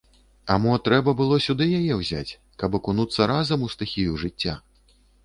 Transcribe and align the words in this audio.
А 0.51 0.55
мо 0.61 0.77
трэба 0.85 1.13
было 1.19 1.35
сюды 1.47 1.67
яе 1.79 1.93
ўзяць, 1.99 2.37
каб 2.63 2.79
акунуцца 2.79 3.29
разам 3.33 3.67
у 3.69 3.71
стыхію 3.75 4.17
жыцця? 4.23 4.57